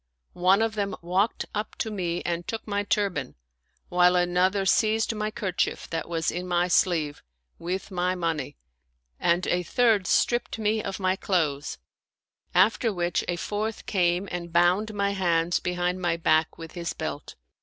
One 0.33 0.63
of 0.63 0.73
them 0.73 0.95
walked 1.03 1.45
up 1.53 1.75
to 1.75 1.91
me 1.91 2.23
and 2.23 2.47
took 2.47 2.65
my 2.65 2.81
turban, 2.81 3.35
while 3.89 4.15
another 4.15 4.65
seized 4.65 5.13
my 5.13 5.29
kerchief 5.29 5.87
that 5.91 6.09
was 6.09 6.31
in 6.31 6.47
my 6.47 6.69
sleeve, 6.69 7.21
with 7.59 7.91
my 7.91 8.15
money, 8.15 8.57
and 9.19 9.45
a 9.45 9.61
third 9.61 10.07
stripped 10.07 10.57
me 10.57 10.81
of 10.81 10.99
my 10.99 11.15
clothes; 11.15 11.77
after 12.55 12.91
which 12.91 13.23
a 13.27 13.35
fourth 13.35 13.85
came 13.85 14.27
and 14.31 14.51
bound 14.51 14.91
my 14.95 15.11
hands 15.11 15.59
behind 15.59 16.01
my 16.01 16.17
back 16.17 16.57
with 16.57 16.71
his 16.71 16.93
belt. 16.93 17.35